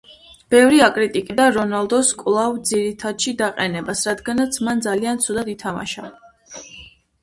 ბევრი 0.53 0.79
აკრიტიკებდა 0.85 1.45
რონალდოს 1.57 2.09
კვლავ 2.23 2.57
ძირითადში 2.71 3.37
დაყენებას, 3.45 4.05
რადგანაც 4.11 4.61
მან 4.69 4.85
ძალიან 4.91 5.27
ცუდად 5.29 5.57
ითამაშა. 5.59 6.13